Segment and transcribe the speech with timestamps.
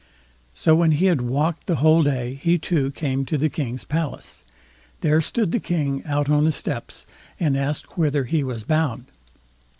[0.55, 4.43] So when he had walked the whole day, he, too, came to the king's palace.
[5.01, 7.05] There stood the King out on the steps,
[7.39, 9.05] and asked whither he was bound?